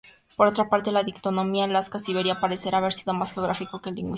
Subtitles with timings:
[0.35, 4.09] Por otra parte, la dicotomía Alaska-Siberia parece haber sido más geográfica que lingüística.